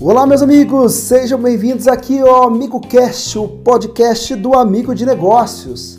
Olá, 0.00 0.26
meus 0.26 0.42
amigos, 0.42 0.92
sejam 0.94 1.40
bem-vindos 1.40 1.86
aqui 1.86 2.20
ao 2.20 2.44
AmigoCast, 2.44 3.38
o 3.38 3.48
podcast 3.48 4.34
do 4.36 4.54
Amigo 4.54 4.94
de 4.94 5.04
Negócios. 5.06 5.98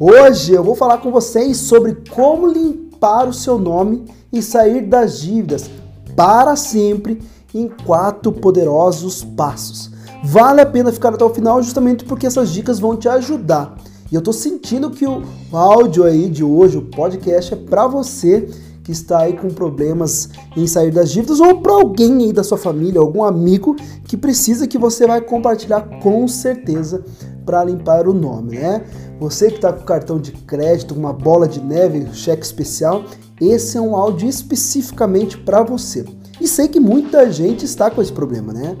Hoje 0.00 0.54
eu 0.54 0.64
vou 0.64 0.74
falar 0.74 0.98
com 0.98 1.12
vocês 1.12 1.58
sobre 1.58 1.96
como 2.10 2.46
limpar 2.46 3.28
o 3.28 3.34
seu 3.34 3.58
nome 3.58 4.06
e 4.32 4.42
sair 4.42 4.82
das 4.82 5.20
dívidas 5.20 5.70
para 6.16 6.56
sempre 6.56 7.22
em 7.54 7.68
quatro 7.68 8.32
poderosos 8.32 9.22
passos. 9.22 9.93
Vale 10.24 10.62
a 10.62 10.66
pena 10.66 10.90
ficar 10.90 11.12
até 11.12 11.22
o 11.22 11.28
final 11.28 11.62
justamente 11.62 12.02
porque 12.04 12.26
essas 12.26 12.48
dicas 12.48 12.78
vão 12.78 12.96
te 12.96 13.06
ajudar. 13.08 13.76
E 14.10 14.14
eu 14.14 14.22
tô 14.22 14.32
sentindo 14.32 14.90
que 14.90 15.06
o 15.06 15.22
áudio 15.52 16.04
aí 16.04 16.30
de 16.30 16.42
hoje, 16.42 16.78
o 16.78 16.82
podcast 16.82 17.52
é 17.52 17.56
para 17.56 17.86
você 17.86 18.48
que 18.82 18.90
está 18.90 19.20
aí 19.20 19.34
com 19.34 19.48
problemas 19.48 20.30
em 20.56 20.66
sair 20.66 20.90
das 20.90 21.10
dívidas 21.10 21.40
ou 21.40 21.60
para 21.60 21.72
alguém 21.72 22.24
aí 22.24 22.32
da 22.32 22.42
sua 22.42 22.56
família, 22.56 23.00
algum 23.00 23.22
amigo 23.22 23.76
que 24.04 24.16
precisa 24.16 24.66
que 24.66 24.78
você 24.78 25.06
vai 25.06 25.20
compartilhar 25.20 25.82
com 26.00 26.26
certeza 26.26 27.04
para 27.44 27.64
limpar 27.64 28.08
o 28.08 28.14
nome, 28.14 28.58
né? 28.58 28.82
Você 29.20 29.48
que 29.48 29.56
está 29.56 29.72
com 29.72 29.84
cartão 29.84 30.18
de 30.18 30.32
crédito, 30.32 30.94
uma 30.94 31.12
bola 31.12 31.46
de 31.46 31.60
neve, 31.60 32.06
cheque 32.14 32.44
especial, 32.44 33.04
esse 33.40 33.76
é 33.76 33.80
um 33.80 33.94
áudio 33.94 34.28
especificamente 34.28 35.36
para 35.36 35.62
você. 35.62 36.04
E 36.40 36.48
sei 36.48 36.66
que 36.68 36.80
muita 36.80 37.30
gente 37.30 37.64
está 37.64 37.90
com 37.90 38.00
esse 38.00 38.12
problema, 38.12 38.52
né? 38.52 38.76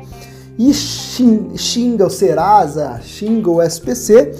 E 0.58 0.72
xinga 0.72 2.06
o 2.06 2.10
Serasa, 2.10 3.00
xinga 3.02 3.50
o 3.50 3.60
SPC, 3.62 4.34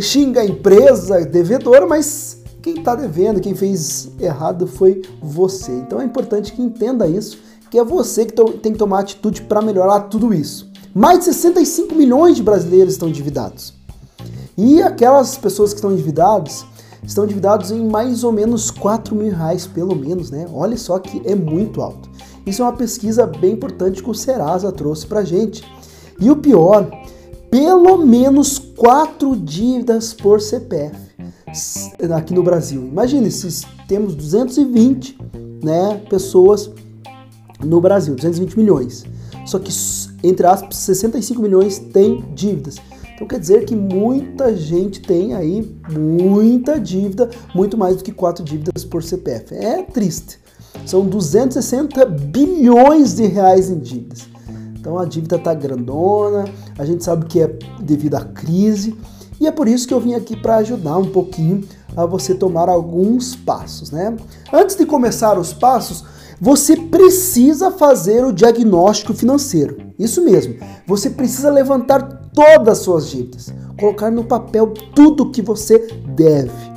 xinga 0.00 0.40
a 0.40 0.44
empresa 0.44 1.24
devedora, 1.24 1.86
mas 1.86 2.38
quem 2.60 2.78
está 2.78 2.96
devendo, 2.96 3.40
quem 3.40 3.54
fez 3.54 4.10
errado 4.20 4.66
foi 4.66 5.02
você. 5.22 5.70
Então 5.70 6.00
é 6.00 6.04
importante 6.04 6.52
que 6.52 6.60
entenda 6.60 7.06
isso, 7.06 7.38
que 7.70 7.78
é 7.78 7.84
você 7.84 8.26
que 8.26 8.32
tem 8.58 8.72
que 8.72 8.78
tomar 8.78 9.00
atitude 9.00 9.42
para 9.42 9.62
melhorar 9.62 10.00
tudo 10.00 10.34
isso. 10.34 10.68
Mais 10.92 11.20
de 11.20 11.26
65 11.26 11.94
milhões 11.94 12.36
de 12.36 12.42
brasileiros 12.42 12.94
estão 12.94 13.08
endividados. 13.08 13.74
E 14.58 14.82
aquelas 14.82 15.36
pessoas 15.36 15.70
que 15.70 15.76
estão 15.76 15.92
endividadas 15.92 16.64
estão 17.04 17.24
endividados 17.24 17.70
em 17.70 17.86
mais 17.86 18.24
ou 18.24 18.32
menos 18.32 18.70
4 18.70 19.14
mil 19.14 19.30
reais, 19.32 19.66
pelo 19.66 19.94
menos, 19.94 20.30
né? 20.30 20.46
Olha 20.52 20.76
só 20.76 20.98
que 20.98 21.22
é 21.24 21.34
muito 21.34 21.82
alto. 21.82 22.10
Isso 22.46 22.62
é 22.62 22.64
uma 22.64 22.72
pesquisa 22.72 23.26
bem 23.26 23.54
importante 23.54 24.00
que 24.00 24.08
o 24.08 24.14
Serasa 24.14 24.70
trouxe 24.70 25.04
para 25.04 25.24
gente. 25.24 25.64
E 26.20 26.30
o 26.30 26.36
pior, 26.36 26.88
pelo 27.50 27.98
menos 27.98 28.58
quatro 28.58 29.34
dívidas 29.36 30.14
por 30.14 30.40
CPF 30.40 30.96
aqui 32.14 32.32
no 32.32 32.42
Brasil. 32.42 32.86
Imagine 32.86 33.30
se 33.30 33.66
temos 33.88 34.14
220 34.14 35.18
né, 35.62 36.00
pessoas 36.08 36.70
no 37.64 37.80
Brasil, 37.80 38.14
220 38.14 38.56
milhões. 38.56 39.04
Só 39.44 39.58
que, 39.58 39.72
entre 40.22 40.46
aspas, 40.46 40.76
65 40.76 41.42
milhões 41.42 41.78
têm 41.78 42.24
dívidas. 42.34 42.76
Então 43.14 43.26
quer 43.26 43.40
dizer 43.40 43.64
que 43.64 43.74
muita 43.74 44.54
gente 44.54 45.00
tem 45.00 45.34
aí 45.34 45.62
muita 45.90 46.78
dívida, 46.78 47.30
muito 47.54 47.76
mais 47.76 47.96
do 47.96 48.04
que 48.04 48.12
quatro 48.12 48.44
dívidas 48.44 48.84
por 48.84 49.02
CPF. 49.02 49.54
É 49.54 49.82
triste. 49.82 50.38
São 50.86 51.04
260 51.04 52.06
bilhões 52.06 53.16
de 53.16 53.26
reais 53.26 53.68
em 53.68 53.78
dívidas. 53.78 54.28
Então 54.78 54.98
a 54.98 55.04
dívida 55.04 55.34
está 55.34 55.52
grandona, 55.52 56.44
a 56.78 56.84
gente 56.84 57.02
sabe 57.02 57.26
que 57.26 57.40
é 57.40 57.58
devido 57.80 58.14
à 58.14 58.24
crise. 58.24 58.96
E 59.40 59.46
é 59.48 59.50
por 59.50 59.66
isso 59.66 59.86
que 59.86 59.92
eu 59.92 60.00
vim 60.00 60.14
aqui 60.14 60.36
para 60.36 60.56
ajudar 60.58 60.96
um 60.96 61.10
pouquinho 61.10 61.64
a 61.96 62.06
você 62.06 62.34
tomar 62.34 62.68
alguns 62.68 63.34
passos, 63.34 63.90
né? 63.90 64.16
Antes 64.52 64.76
de 64.76 64.86
começar 64.86 65.38
os 65.38 65.52
passos, 65.52 66.04
você 66.40 66.76
precisa 66.76 67.70
fazer 67.70 68.24
o 68.24 68.32
diagnóstico 68.32 69.12
financeiro. 69.12 69.78
Isso 69.98 70.22
mesmo. 70.22 70.54
Você 70.86 71.10
precisa 71.10 71.50
levantar 71.50 72.30
todas 72.32 72.78
as 72.78 72.84
suas 72.84 73.08
dívidas, 73.08 73.52
colocar 73.78 74.10
no 74.10 74.24
papel 74.24 74.72
tudo 74.94 75.30
que 75.30 75.42
você 75.42 75.78
deve. 76.14 76.75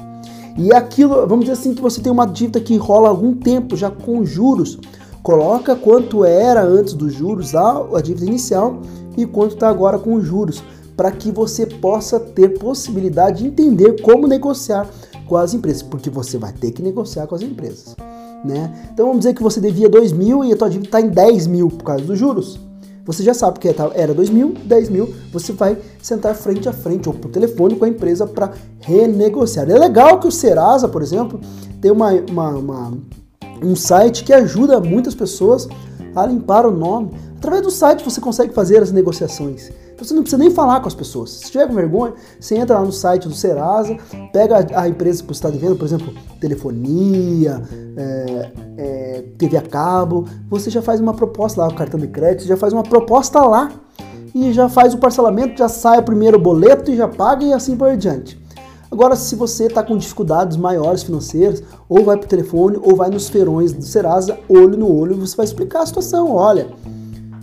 E 0.60 0.74
aquilo, 0.74 1.26
vamos 1.26 1.46
dizer 1.46 1.54
assim, 1.54 1.74
que 1.74 1.82
você 1.82 2.02
tem 2.02 2.12
uma 2.12 2.26
dívida 2.26 2.60
que 2.60 2.76
rola 2.76 3.08
algum 3.08 3.34
tempo 3.34 3.78
já 3.78 3.90
com 3.90 4.26
juros. 4.26 4.78
Coloca 5.24 5.74
quanto 5.74 6.26
era 6.26 6.62
antes 6.62 6.94
dos 6.94 7.14
juros, 7.14 7.56
a 7.56 8.02
dívida 8.04 8.26
inicial, 8.26 8.82
e 9.16 9.26
quanto 9.26 9.54
está 9.54 9.70
agora 9.70 9.98
com 9.98 10.16
os 10.16 10.26
juros 10.26 10.62
para 10.98 11.12
que 11.12 11.32
você 11.32 11.66
possa 11.66 12.20
ter 12.20 12.60
possibilidade 12.60 13.42
de 13.42 13.48
entender 13.48 14.02
como 14.02 14.28
negociar 14.28 14.86
com 15.26 15.38
as 15.38 15.54
empresas, 15.54 15.82
porque 15.82 16.10
você 16.10 16.38
vai 16.38 16.52
ter 16.52 16.72
que 16.72 16.82
negociar 16.82 17.26
com 17.26 17.36
as 17.36 17.42
empresas. 17.42 17.96
Né? 18.44 18.90
Então 18.94 19.06
vamos 19.06 19.20
dizer 19.20 19.34
que 19.34 19.42
você 19.42 19.62
devia 19.62 19.88
2 19.88 20.12
mil 20.12 20.44
e 20.44 20.52
a 20.52 20.58
tua 20.58 20.70
dívida 20.70 20.90
está 20.90 21.00
em 21.00 21.08
10 21.08 21.48
mil 21.48 21.70
por 21.70 21.86
causa 21.86 22.04
dos 22.04 22.20
juros. 22.20 22.60
Você 23.06 23.24
já 23.24 23.34
sabe 23.34 23.60
que 23.60 23.68
era 23.68 24.14
2 24.14 24.30
mil, 24.30 24.54
10 24.66 24.90
mil, 24.90 25.14
você 25.32 25.52
vai 25.52 25.78
sentar 26.02 26.36
frente 26.36 26.70
a 26.70 26.74
frente 26.74 27.10
ou 27.10 27.16
por 27.16 27.32
telefone 27.32 27.76
com 27.76 27.86
a 27.86 27.90
empresa 27.90 28.28
para 28.28 28.52
renegociar. 28.82 29.70
É 29.70 29.78
legal 29.78 30.20
que 30.20 30.28
o 30.28 30.32
Serasa, 30.32 30.88
por 30.88 31.02
exemplo, 31.02 31.40
tem 31.82 31.92
uma, 31.92 32.12
uma, 32.12 32.50
uma, 32.50 32.94
um 33.64 33.76
site 33.76 34.24
que 34.24 34.34
ajuda 34.34 34.80
muitas 34.80 35.16
pessoas 35.16 35.68
a 36.16 36.26
limpar 36.26 36.66
o 36.66 36.72
nome. 36.72 37.12
Através 37.40 37.64
do 37.64 37.72
site 37.72 38.04
você 38.04 38.20
consegue 38.20 38.54
fazer 38.54 38.84
as 38.84 38.92
negociações. 38.92 39.72
Você 39.98 40.14
não 40.14 40.24
precisa 40.24 40.38
nem 40.42 40.52
falar 40.52 40.82
com 40.82 40.90
as 40.90 40.94
pessoas. 40.94 41.32
Se 41.32 41.52
tiver 41.52 41.68
com 41.68 41.74
vergonha, 41.74 42.14
você 42.38 42.56
entra 42.56 42.78
lá 42.78 42.86
no 42.86 42.92
site 42.92 43.30
do 43.30 43.34
Serasa, 43.34 43.96
pega 44.34 44.68
a, 44.78 44.90
empresa 44.90 45.22
que 45.22 45.28
você 45.28 45.38
está 45.38 45.50
devendo, 45.50 45.78
por 45.78 45.86
exemplo, 45.86 46.14
telefonia, 46.42 47.62
é, 47.96 48.52
é, 48.78 49.26
TV 49.38 49.56
a 49.56 49.62
cabo, 49.62 50.26
você 50.50 50.70
já 50.70 50.82
faz 50.82 51.00
uma 51.00 51.14
proposta 51.14 51.62
lá, 51.62 51.70
o 51.70 51.74
cartão 51.74 51.98
de 51.98 52.08
crédito, 52.08 52.46
já 52.46 52.58
faz 52.58 52.74
uma 52.74 52.84
proposta 52.84 53.42
lá 53.42 53.72
e 54.36 54.52
já 54.52 54.68
faz 54.68 54.94
o 54.94 54.98
parcelamento, 54.98 55.58
já 55.58 55.70
sai 55.70 56.00
o 56.00 56.04
primeiro 56.04 56.38
boleto 56.38 56.92
e 56.92 56.98
já 56.98 57.08
paga 57.08 57.46
e 57.46 57.54
assim 57.54 57.78
por 57.78 57.96
diante. 57.96 58.38
Agora, 58.92 59.16
se 59.16 59.34
você 59.36 59.68
está 59.68 59.82
com 59.82 59.96
dificuldades 59.96 60.58
maiores 60.58 61.04
financeiras, 61.04 61.64
ou 61.88 62.04
vai 62.04 62.18
para 62.18 62.26
o 62.26 62.30
telefone, 62.30 62.78
ou 62.82 62.98
vai 62.98 63.10
nos 63.10 63.30
feirões 63.30 63.72
do 63.72 63.84
Serasa, 63.84 64.38
olho 64.50 64.78
no 64.78 64.94
olho, 64.94 65.16
você 65.16 65.38
vai 65.38 65.46
explicar 65.46 65.84
a 65.84 65.86
situação. 65.86 66.36
Olha, 66.36 66.68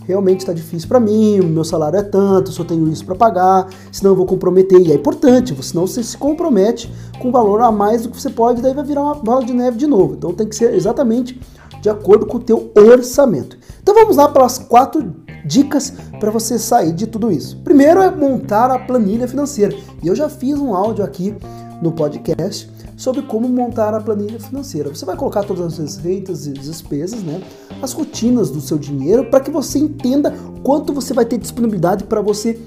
realmente 0.07 0.39
está 0.39 0.53
difícil 0.53 0.87
para 0.87 0.99
mim, 0.99 1.41
meu 1.41 1.65
salário 1.65 1.99
é 1.99 2.03
tanto, 2.03 2.51
só 2.51 2.63
tenho 2.63 2.87
isso 2.87 3.05
para 3.05 3.13
pagar, 3.13 3.67
senão 3.91 4.11
eu 4.11 4.15
vou 4.15 4.25
comprometer. 4.25 4.79
E 4.79 4.91
é 4.91 4.95
importante, 4.95 5.53
senão 5.61 5.85
você 5.85 6.01
se 6.01 6.17
compromete 6.17 6.91
com 7.19 7.31
valor 7.31 7.61
a 7.61 7.71
mais 7.71 8.03
do 8.03 8.09
que 8.09 8.19
você 8.19 8.29
pode, 8.29 8.61
daí 8.61 8.73
vai 8.73 8.85
virar 8.85 9.01
uma 9.01 9.15
bola 9.15 9.43
de 9.43 9.53
neve 9.53 9.77
de 9.77 9.85
novo. 9.85 10.15
Então 10.15 10.33
tem 10.33 10.47
que 10.47 10.55
ser 10.55 10.73
exatamente 10.73 11.39
de 11.81 11.89
acordo 11.89 12.25
com 12.25 12.37
o 12.37 12.39
teu 12.39 12.71
orçamento. 12.75 13.57
Então 13.81 13.93
vamos 13.93 14.15
lá 14.15 14.29
para 14.29 14.45
as 14.45 14.57
quatro 14.57 15.13
dicas 15.45 15.93
para 16.19 16.31
você 16.31 16.57
sair 16.57 16.93
de 16.93 17.05
tudo 17.05 17.31
isso. 17.31 17.57
Primeiro 17.63 18.01
é 18.01 18.09
montar 18.09 18.71
a 18.71 18.79
planilha 18.79 19.27
financeira. 19.27 19.75
E 20.01 20.07
eu 20.07 20.15
já 20.15 20.29
fiz 20.29 20.57
um 20.57 20.73
áudio 20.73 21.03
aqui 21.03 21.35
no 21.81 21.91
podcast 21.91 22.69
sobre 22.97 23.21
como 23.21 23.47
montar 23.47 23.93
a 23.93 24.01
planilha 24.01 24.39
financeira. 24.39 24.89
Você 24.89 25.05
vai 25.05 25.15
colocar 25.15 25.43
todas 25.43 25.65
as 25.65 25.77
receitas 25.77 26.47
e 26.47 26.51
despesas, 26.51 27.21
né? 27.21 27.41
As 27.81 27.93
rotinas 27.93 28.49
do 28.49 28.59
seu 28.59 28.77
dinheiro 28.77 29.29
para 29.29 29.39
que 29.39 29.51
você 29.51 29.77
entenda 29.77 30.33
quanto 30.63 30.91
você 30.91 31.13
vai 31.13 31.23
ter 31.23 31.37
disponibilidade 31.37 32.03
para 32.05 32.19
você 32.19 32.59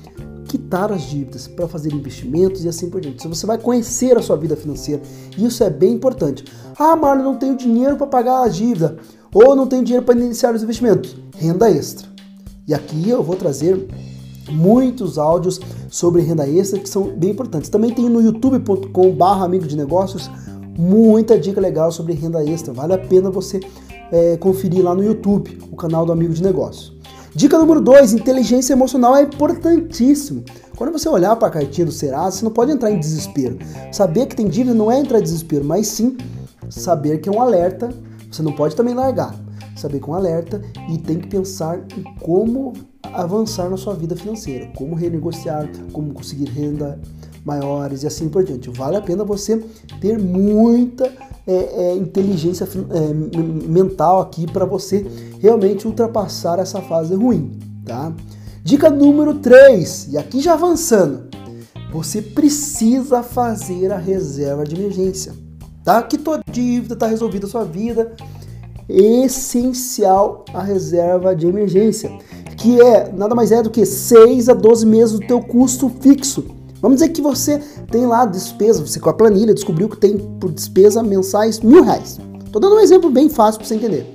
quitar 0.47 0.93
as 0.93 1.03
dívidas, 1.03 1.47
para 1.47 1.69
fazer 1.69 1.93
investimentos 1.93 2.65
e 2.65 2.69
assim 2.69 2.89
por 2.89 3.01
diante. 3.01 3.27
Você 3.27 3.47
vai 3.47 3.59
conhecer 3.59 4.17
a 4.17 4.23
sua 4.23 4.37
vida 4.37 4.57
financeira. 4.57 5.03
E 5.37 5.45
isso 5.45 5.63
é 5.63 5.71
bem 5.71 5.93
importante. 5.93 6.45
Ah, 6.79 6.97
Marlon, 6.97 7.25
não 7.25 7.37
tenho 7.37 7.57
dinheiro 7.57 7.97
para 7.97 8.07
pagar 8.07 8.43
a 8.43 8.49
dívida 8.49 8.97
ou 9.33 9.55
não 9.55 9.67
tenho 9.67 9.85
dinheiro 9.85 10.05
para 10.05 10.19
iniciar 10.19 10.55
os 10.55 10.63
investimentos. 10.63 11.17
Renda 11.37 11.71
extra. 11.71 12.09
E 12.67 12.75
aqui 12.75 13.09
eu 13.09 13.23
vou 13.23 13.37
trazer 13.37 13.89
muitos 14.51 15.19
áudios 15.19 15.61
sobre 15.89 16.23
renda 16.23 16.49
extra 16.49 16.79
que 16.79 16.89
são 16.89 17.05
bem 17.17 17.31
importantes. 17.31 17.71
Também 17.71 17.93
tem 17.93 18.09
no 18.09 18.21
youtube.com/barra 18.21 19.45
amigo 19.45 19.67
de 19.67 19.77
negócios 19.77 20.31
muita 20.81 21.39
dica 21.39 21.61
legal 21.61 21.93
sobre 21.93 22.15
renda 22.15 22.43
extra. 22.45 22.73
Vale 22.73 22.95
a 22.95 22.99
pena 22.99 23.31
você 23.31 23.61
é, 24.11 24.37
conferir 24.39 24.83
lá 24.83 24.95
no 24.95 25.05
YouTube, 25.05 25.59
o 25.71 25.77
canal 25.77 26.07
do 26.07 26.13
Amigo 26.13 26.33
de 26.33 26.43
Negócios. 26.43 26.99
Dica 27.35 27.59
número 27.59 27.81
2, 27.81 28.15
inteligência 28.15 28.73
emocional 28.73 29.15
é 29.15 29.23
importantíssimo. 29.23 30.43
Quando 30.77 30.91
você 30.91 31.09
olhar 31.09 31.37
para 31.37 31.49
a 31.49 31.51
cartinha 31.51 31.85
do 31.85 31.93
Serasa, 31.93 32.39
você 32.39 32.45
não 32.45 32.51
pode 32.51 32.73
entrar 32.73 32.91
em 32.91 32.99
desespero. 32.99 33.59
Saber 33.93 34.27
que 34.27 34.35
tem 34.35 34.49
dívida 34.49 34.75
não 34.75 34.91
é 34.91 34.99
entrar 34.99 35.21
em 35.21 35.23
desespero, 35.23 35.65
mas 35.65 35.87
sim 35.87 36.17
saber 36.69 37.19
que 37.19 37.29
é 37.29 37.33
um 37.33 37.41
alerta. 37.41 37.91
Você 38.31 38.43
não 38.43 38.53
pode 38.53 38.75
também 38.75 38.95
largar. 38.95 39.35
Saber 39.77 40.01
que 40.01 40.09
é 40.09 40.13
um 40.13 40.15
alerta 40.15 40.61
e 40.89 40.99
tem 40.99 41.19
que 41.19 41.29
pensar 41.29 41.79
em 41.97 42.03
como 42.19 42.73
avançar 43.13 43.69
na 43.69 43.77
sua 43.77 43.95
vida 43.95 44.17
financeira, 44.17 44.71
como 44.77 44.95
renegociar, 44.95 45.69
como 45.93 46.13
conseguir 46.13 46.47
renda 46.47 47.01
maiores 47.45 48.03
e 48.03 48.07
assim 48.07 48.29
por 48.29 48.45
diante. 48.45 48.71
Vale 48.71 48.97
a 48.97 49.01
pena 49.01 49.25
você 49.25 49.63
ter 50.01 50.19
muita 50.19 51.11
é, 51.47 51.53
é, 51.53 51.97
inteligência 51.97 52.65
é, 52.65 53.13
mental 53.13 54.21
aqui 54.21 54.51
para 54.51 54.65
você 54.65 55.07
realmente 55.41 55.87
ultrapassar 55.87 56.59
essa 56.59 56.81
fase 56.83 57.15
ruim, 57.15 57.59
tá? 57.85 58.13
Dica 58.63 58.91
número 58.91 59.35
3, 59.35 60.09
e 60.13 60.19
aqui 60.19 60.41
já 60.41 60.53
avançando, 60.53 61.29
você 61.91 62.21
precisa 62.21 63.23
fazer 63.23 63.91
a 63.91 63.97
reserva 63.97 64.65
de 64.65 64.77
emergência, 64.77 65.33
tá? 65.83 66.03
Que 66.03 66.19
tua 66.19 66.41
dívida 66.51 66.95
está 66.95 67.07
resolvida, 67.07 67.47
sua 67.47 67.65
vida, 67.65 68.15
essencial 68.89 70.45
a 70.53 70.63
reserva 70.63 71.35
de 71.35 71.47
emergência, 71.47 72.11
que 72.61 72.79
é 72.79 73.11
nada 73.17 73.35
mais 73.35 73.51
é 73.51 73.63
do 73.63 73.71
que 73.71 73.87
6 73.87 74.51
a 74.51 74.55
12 74.55 74.85
meses 74.85 75.19
do 75.19 75.27
teu 75.27 75.41
custo 75.41 75.91
fixo. 76.01 76.45
Vamos 76.83 77.01
dizer 77.01 77.09
que 77.09 77.23
você 77.23 77.59
tem 77.91 78.07
lá 78.07 78.27
despesa, 78.27 78.87
você 78.87 79.01
com 79.01 79.09
a 79.09 79.15
planilha 79.15 79.55
descobriu 79.55 79.89
que 79.89 79.97
tem 79.97 80.19
por 80.19 80.53
despesa 80.53 81.03
mensais 81.03 81.61
mil 81.61 81.83
reais. 81.83 82.21
Tô 82.53 82.61
dando 82.61 82.77
um 82.77 82.81
exemplo 82.81 83.09
bem 83.09 83.31
fácil 83.31 83.61
para 83.61 83.67
você 83.67 83.75
entender. 83.77 84.15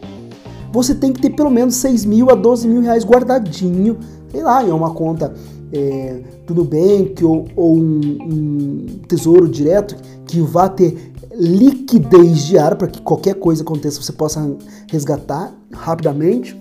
Você 0.72 0.94
tem 0.94 1.12
que 1.12 1.22
ter 1.22 1.32
pelo 1.32 1.50
menos 1.50 1.74
6 1.76 2.06
mil 2.06 2.30
a 2.30 2.36
12 2.36 2.68
mil 2.68 2.82
reais 2.82 3.04
guardadinho, 3.04 3.98
sei 4.32 4.44
lá, 4.44 4.64
em 4.64 4.72
uma 4.72 4.92
conta 4.92 5.34
é, 5.74 6.22
do 6.46 6.54
Nubank 6.54 7.24
ou, 7.24 7.48
ou 7.56 7.76
um, 7.76 8.00
um 8.22 8.86
tesouro 9.08 9.48
direto 9.48 9.96
que 10.28 10.40
vá 10.42 10.70
ter 10.70 11.14
liquidez 11.34 12.46
diária 12.46 12.78
para 12.78 12.88
que 12.88 13.02
qualquer 13.02 13.36
coisa 13.36 13.64
aconteça 13.64 14.02
você 14.02 14.12
possa 14.12 14.56
resgatar 14.92 15.52
rapidamente. 15.72 16.56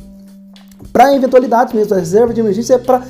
Para 0.94 1.12
eventualidades 1.12 1.74
mesmo, 1.74 1.92
a 1.92 1.98
reserva 1.98 2.32
de 2.32 2.38
emergência 2.38 2.74
é 2.74 2.78
para, 2.78 3.04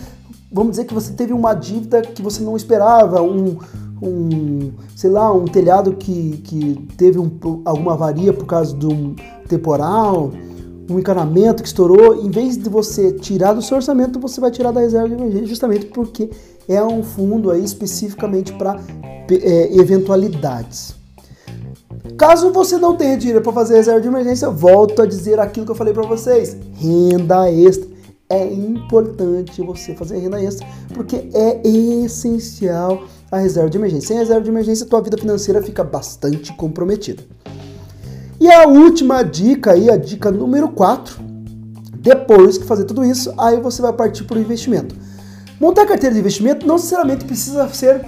vamos 0.51 0.71
dizer 0.71 0.87
que 0.87 0.95
você 0.95 1.13
teve 1.13 1.35
uma 1.35 1.53
dívida 1.53 2.01
que 2.01 2.23
você 2.23 2.43
não 2.43 2.57
esperava, 2.57 3.21
um, 3.21 3.59
um 4.01 4.73
sei 4.97 5.11
lá, 5.11 5.31
um 5.31 5.45
telhado 5.45 5.93
que, 5.93 6.39
que 6.45 6.89
teve 6.97 7.19
um, 7.19 7.31
alguma 7.63 7.93
avaria 7.93 8.33
por 8.33 8.47
causa 8.47 8.75
de 8.75 8.87
um 8.87 9.15
temporal, 9.47 10.33
um 10.89 10.99
encanamento 10.99 11.63
que 11.63 11.69
estourou, 11.69 12.25
em 12.25 12.31
vez 12.31 12.57
de 12.57 12.71
você 12.71 13.13
tirar 13.13 13.53
do 13.53 13.61
seu 13.61 13.77
orçamento, 13.77 14.19
você 14.19 14.41
vai 14.41 14.51
tirar 14.51 14.73
da 14.73 14.81
reserva 14.81 15.07
de 15.07 15.17
emergência, 15.17 15.47
justamente 15.47 15.85
porque 15.85 16.31
é 16.67 16.83
um 16.83 17.03
fundo 17.03 17.51
aí 17.51 17.63
especificamente 17.63 18.51
para 18.55 18.81
é, 19.31 19.77
eventualidades. 19.77 21.04
Caso 22.17 22.53
você 22.53 22.79
não 22.79 22.97
tenha 22.97 23.17
dinheiro 23.17 23.41
para 23.43 23.53
fazer 23.53 23.75
reserva 23.75 24.01
de 24.01 24.07
emergência, 24.07 24.49
volto 24.49 25.03
a 25.03 25.07
dizer 25.07 25.41
aquilo 25.41 25.67
que 25.67 25.73
eu 25.73 25.77
falei 25.77 25.93
para 25.93 26.07
vocês: 26.07 26.57
renda 26.75 27.51
extra. 27.51 27.93
É 28.29 28.53
importante 28.53 29.61
você 29.61 29.95
fazer 29.95 30.19
renda 30.19 30.43
extra, 30.43 30.67
porque 30.95 31.29
é 31.35 31.61
essencial 31.67 33.05
a 33.31 33.39
reserva 33.39 33.69
de 33.69 33.77
emergência. 33.77 34.09
Sem 34.09 34.17
reserva 34.17 34.43
de 34.43 34.51
emergência, 34.51 34.87
tua 34.87 35.03
vida 35.03 35.19
financeira 35.19 35.63
fica 35.63 35.85
bastante 35.85 36.53
comprometida. 36.55 37.23
E 38.41 38.51
a 38.51 38.67
última 38.67 39.23
dica 39.23 39.73
aí, 39.73 39.91
a 39.91 39.97
dica 39.97 40.31
número 40.31 40.69
4, 40.69 41.17
depois 41.99 42.59
que 42.59 42.65
fazer 42.65 42.85
tudo 42.85 43.05
isso, 43.05 43.33
aí 43.39 43.61
você 43.61 43.83
vai 43.83 43.93
partir 43.93 44.25
para 44.25 44.39
o 44.39 44.41
investimento. 44.41 44.95
Montar 45.61 45.87
carteira 45.87 46.15
de 46.15 46.21
investimento 46.21 46.67
não 46.67 46.77
necessariamente 46.77 47.25
precisa 47.25 47.69
ser 47.69 48.05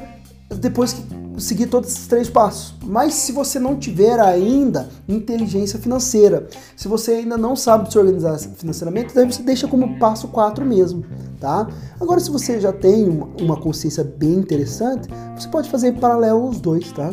depois 0.60 0.92
que 0.92 1.15
seguir 1.38 1.66
todos 1.66 1.90
esses 1.90 2.06
três 2.06 2.28
passos. 2.28 2.74
Mas 2.84 3.14
se 3.14 3.32
você 3.32 3.58
não 3.58 3.76
tiver 3.76 4.18
ainda 4.20 4.88
inteligência 5.08 5.78
financeira, 5.78 6.48
se 6.76 6.88
você 6.88 7.12
ainda 7.12 7.36
não 7.36 7.54
sabe 7.54 7.90
se 7.90 7.98
organizar 7.98 8.38
financeiramente, 8.38 9.14
daí 9.14 9.30
você 9.30 9.42
deixa 9.42 9.68
como 9.68 9.98
passo 9.98 10.28
4 10.28 10.64
mesmo, 10.64 11.04
tá? 11.40 11.68
Agora, 12.00 12.20
se 12.20 12.30
você 12.30 12.60
já 12.60 12.72
tem 12.72 13.08
uma 13.40 13.56
consciência 13.56 14.04
bem 14.04 14.34
interessante, 14.34 15.08
você 15.36 15.48
pode 15.48 15.70
fazer 15.70 15.88
em 15.88 15.94
paralelo 15.94 16.48
os 16.48 16.60
dois, 16.60 16.90
tá? 16.92 17.12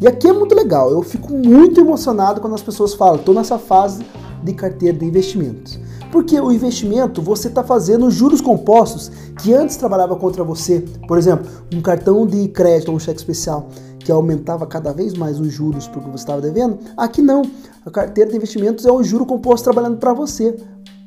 E 0.00 0.06
aqui 0.06 0.26
é 0.26 0.32
muito 0.32 0.54
legal, 0.54 0.90
eu 0.90 1.02
fico 1.02 1.32
muito 1.32 1.80
emocionado 1.80 2.40
quando 2.40 2.54
as 2.54 2.62
pessoas 2.62 2.94
falam, 2.94 3.16
estou 3.16 3.34
nessa 3.34 3.58
fase 3.58 4.02
de 4.42 4.54
carteira 4.54 4.96
de 4.96 5.04
investimentos. 5.04 5.78
Porque 6.10 6.40
o 6.40 6.50
investimento 6.50 7.22
você 7.22 7.48
está 7.48 7.62
fazendo 7.62 8.10
juros 8.10 8.40
compostos 8.40 9.10
que 9.40 9.54
antes 9.54 9.76
trabalhava 9.76 10.16
contra 10.16 10.42
você. 10.42 10.84
Por 11.06 11.16
exemplo, 11.16 11.48
um 11.72 11.80
cartão 11.80 12.26
de 12.26 12.48
crédito 12.48 12.88
ou 12.88 12.96
um 12.96 12.98
cheque 12.98 13.18
especial 13.18 13.68
que 13.98 14.10
aumentava 14.10 14.66
cada 14.66 14.92
vez 14.92 15.14
mais 15.14 15.38
os 15.38 15.52
juros 15.52 15.86
porque 15.86 16.10
você 16.10 16.22
estava 16.22 16.40
devendo. 16.40 16.78
Aqui 16.96 17.22
não. 17.22 17.42
A 17.84 17.90
carteira 17.90 18.30
de 18.30 18.36
investimentos 18.36 18.84
é 18.86 18.90
o 18.90 19.02
juro 19.02 19.24
composto 19.24 19.64
trabalhando 19.64 19.98
para 19.98 20.12
você. 20.12 20.56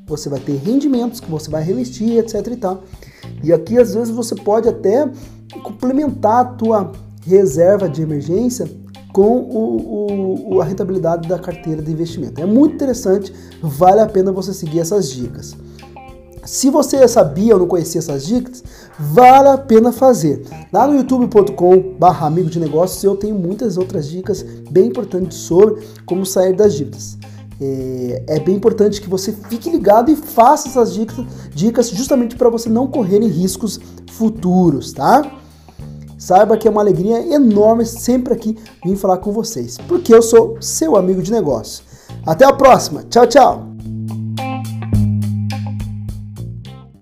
Você 0.06 0.30
vai 0.30 0.40
ter 0.40 0.56
rendimentos 0.58 1.20
que 1.20 1.30
você 1.30 1.50
vai 1.50 1.64
revestir, 1.64 2.18
etc 2.18 2.48
e 2.48 2.56
tal. 2.56 2.84
E 3.44 3.52
aqui 3.52 3.78
às 3.78 3.94
vezes 3.94 4.10
você 4.14 4.36
pode 4.36 4.70
até 4.70 5.10
complementar 5.64 6.42
a 6.42 6.46
tua 6.46 6.92
reserva 7.26 7.90
de 7.90 8.02
emergência 8.02 8.70
com 9.14 9.38
o, 9.38 10.56
o, 10.56 10.62
a 10.62 10.66
rentabilidade 10.66 11.30
da 11.30 11.38
carteira 11.38 11.84
de 11.84 11.92
investimento. 11.92 12.42
É 12.42 12.46
muito 12.46 12.74
interessante, 12.74 13.32
vale 13.62 14.02
a 14.02 14.08
pena 14.08 14.32
você 14.32 14.52
seguir 14.52 14.80
essas 14.80 15.10
dicas. 15.10 15.56
Se 16.44 16.70
você 16.70 17.08
sabia 17.08 17.54
ou 17.54 17.60
não 17.60 17.68
conhecia 17.68 18.00
essas 18.00 18.26
dicas, 18.26 18.64
vale 19.00 19.48
a 19.50 19.58
pena 19.58 19.94
fazer. 19.94 20.44
Lá 20.74 20.88
no 20.88 20.96
youtube.com/barra 20.96 22.28
amigo 22.28 22.50
de 22.50 22.60
negócios 22.60 23.02
eu 23.04 23.16
tenho 23.16 23.36
muitas 23.36 23.78
outras 23.78 24.10
dicas 24.10 24.44
bem 24.70 24.88
importantes 24.88 25.38
sobre 25.38 25.82
como 26.06 26.26
sair 26.26 26.54
das 26.54 26.74
dívidas. 26.74 27.18
É, 27.62 28.24
é 28.28 28.40
bem 28.40 28.56
importante 28.56 29.00
que 29.00 29.08
você 29.08 29.32
fique 29.32 29.70
ligado 29.70 30.12
e 30.12 30.16
faça 30.16 30.68
essas 30.68 30.94
dicas, 30.94 31.24
dicas 31.54 31.90
justamente 31.92 32.36
para 32.36 32.50
você 32.50 32.68
não 32.68 32.88
correr 32.88 33.20
riscos 33.20 33.80
futuros, 34.12 34.92
tá? 34.92 35.43
Saiba 36.24 36.56
que 36.56 36.70
é 36.70 36.72
uma 36.72 36.80
alegria 36.80 37.20
enorme 37.36 37.86
sempre 37.86 38.34
aqui 38.34 38.58
vir 38.82 38.96
falar 38.96 39.18
com 39.18 39.34
vocês, 39.34 39.78
porque 39.90 40.16
eu 40.16 40.22
sou 40.22 40.56
seu 40.62 40.96
amigo 40.96 41.22
de 41.22 41.30
negócio. 41.30 41.84
Até 42.26 42.46
a 42.46 42.54
próxima. 42.54 43.04
Tchau, 43.10 43.28
tchau. 43.28 43.73